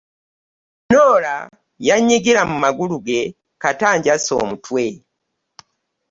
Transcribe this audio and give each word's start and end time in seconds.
Norah 0.91 1.41
yannyigira 1.87 2.41
mu 2.49 2.57
magulu 2.63 2.97
ge 3.05 3.19
kata 3.61 3.85
anjase 3.93 4.31
omutwe. 4.43 4.85